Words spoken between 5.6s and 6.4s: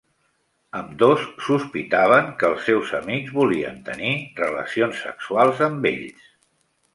amb ells.